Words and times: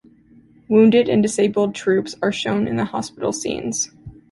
Wounded 0.67 1.09
and 1.09 1.21
disabled 1.21 1.75
troops 1.75 2.15
are 2.23 2.31
shown 2.31 2.67
in 2.67 2.75
the 2.75 2.85
hospital 2.85 3.31
scenes. 3.31 3.91